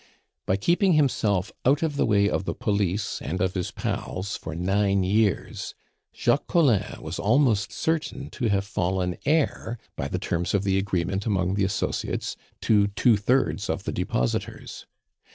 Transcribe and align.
By 0.47 0.55
keeping 0.57 0.93
himself 0.93 1.51
out 1.63 1.83
of 1.83 1.95
the 1.95 2.07
way 2.07 2.27
of 2.27 2.45
the 2.45 2.55
police 2.55 3.21
and 3.21 3.39
of 3.39 3.53
his 3.53 3.69
pals 3.69 4.35
for 4.35 4.55
nine 4.55 5.03
years, 5.03 5.75
Jacques 6.11 6.47
Collin 6.47 6.99
was 7.03 7.19
almost 7.19 7.71
certain 7.71 8.31
to 8.31 8.49
have 8.49 8.65
fallen 8.65 9.15
heir, 9.27 9.77
by 9.95 10.07
the 10.07 10.17
terms 10.17 10.55
of 10.55 10.63
the 10.63 10.79
agreement 10.79 11.27
among 11.27 11.53
the 11.53 11.65
associates, 11.65 12.35
to 12.61 12.87
two 12.87 13.15
thirds 13.15 13.69
of 13.69 13.83
the 13.83 13.91
depositors. 13.91 14.87